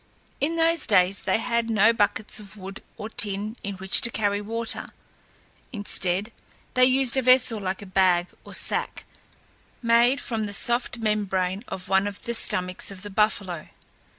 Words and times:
In 0.39 0.55
those 0.55 0.87
days 0.87 1.21
they 1.21 1.37
had 1.37 1.69
no 1.69 1.93
buckets 1.93 2.39
of 2.39 2.57
wood 2.57 2.81
or 2.97 3.07
tin 3.07 3.55
in 3.63 3.75
which 3.75 4.01
to 4.01 4.09
carry 4.09 4.41
water. 4.41 4.87
Instead, 5.71 6.31
they 6.73 6.85
used 6.85 7.15
a 7.17 7.21
vessel 7.21 7.59
like 7.59 7.83
a 7.83 7.85
bag 7.85 8.25
or 8.43 8.55
sack, 8.55 9.05
made 9.83 10.19
from 10.19 10.47
the 10.47 10.53
soft 10.55 10.97
membrane 10.97 11.63
of 11.67 11.87
one 11.87 12.07
of 12.07 12.23
the 12.23 12.33
stomachs 12.33 12.89
of 12.89 13.03
the 13.03 13.11
buffalo. 13.11 13.69